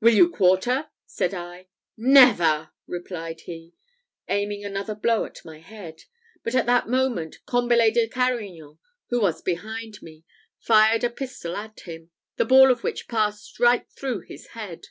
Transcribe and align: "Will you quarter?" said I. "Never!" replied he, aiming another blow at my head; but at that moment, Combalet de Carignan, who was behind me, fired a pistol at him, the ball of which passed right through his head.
"Will 0.00 0.12
you 0.12 0.28
quarter?" 0.28 0.90
said 1.06 1.32
I. 1.32 1.68
"Never!" 1.96 2.72
replied 2.86 3.40
he, 3.46 3.72
aiming 4.28 4.62
another 4.62 4.94
blow 4.94 5.24
at 5.24 5.42
my 5.46 5.60
head; 5.60 6.02
but 6.42 6.54
at 6.54 6.66
that 6.66 6.90
moment, 6.90 7.38
Combalet 7.46 7.94
de 7.94 8.06
Carignan, 8.06 8.78
who 9.08 9.18
was 9.22 9.40
behind 9.40 10.02
me, 10.02 10.26
fired 10.58 11.04
a 11.04 11.08
pistol 11.08 11.56
at 11.56 11.80
him, 11.88 12.10
the 12.36 12.44
ball 12.44 12.70
of 12.70 12.82
which 12.84 13.08
passed 13.08 13.58
right 13.58 13.90
through 13.90 14.20
his 14.26 14.48
head. 14.48 14.88